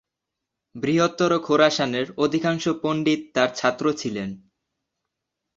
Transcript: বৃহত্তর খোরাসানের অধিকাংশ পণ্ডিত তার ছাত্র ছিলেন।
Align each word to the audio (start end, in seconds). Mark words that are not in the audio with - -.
বৃহত্তর 0.75 1.31
খোরাসানের 1.39 2.07
অধিকাংশ 2.17 2.63
পণ্ডিত 2.81 3.21
তার 3.33 3.49
ছাত্র 3.55 3.85
ছিলেন। 3.93 4.29